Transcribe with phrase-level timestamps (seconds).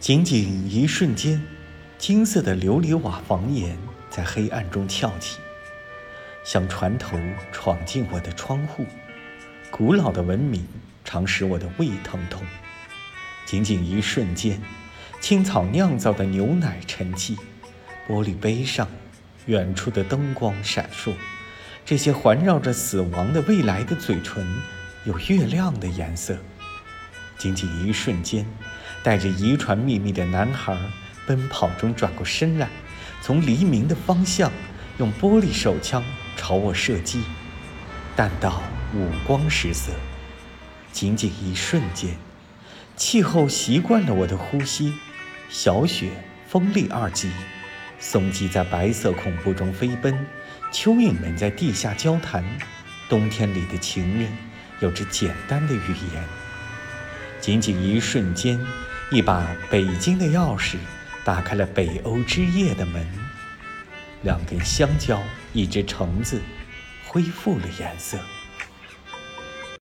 [0.00, 1.42] 仅仅一瞬间，
[1.98, 3.76] 金色的琉璃瓦房檐
[4.08, 5.38] 在黑暗中翘起，
[6.42, 7.18] 像船头
[7.52, 8.86] 闯进我的窗户。
[9.70, 10.66] 古老的文明
[11.04, 12.42] 常使我的胃疼痛。
[13.44, 14.58] 仅仅一瞬间，
[15.20, 17.36] 青草酿造的牛奶沉寂，
[18.08, 18.88] 玻璃杯上，
[19.44, 21.12] 远处的灯光闪烁。
[21.84, 24.46] 这些环绕着死亡的未来的嘴唇，
[25.04, 26.38] 有月亮的颜色。
[27.36, 28.46] 仅仅一瞬间。
[29.02, 30.76] 带着遗传秘密的男孩，
[31.26, 32.68] 奔跑中转过身来，
[33.22, 34.52] 从黎明的方向，
[34.98, 36.04] 用玻璃手枪
[36.36, 37.22] 朝我射击，
[38.14, 38.62] 弹道
[38.94, 39.92] 五光十色。
[40.92, 42.16] 仅仅一瞬间，
[42.96, 44.92] 气候习惯了我的呼吸，
[45.48, 46.10] 小雪、
[46.46, 47.30] 风力二级，
[47.98, 50.26] 松鸡在白色恐怖中飞奔，
[50.72, 52.44] 蚯蚓们在地下交谈，
[53.08, 54.30] 冬天里的情人
[54.80, 56.22] 有着简单的语言。
[57.40, 58.60] 仅仅一瞬间。
[59.12, 60.76] 一把北京的钥匙
[61.24, 63.04] 打开了北欧之夜的门，
[64.22, 65.20] 两根香蕉，
[65.52, 66.40] 一只橙子，
[67.08, 68.16] 恢复了颜色。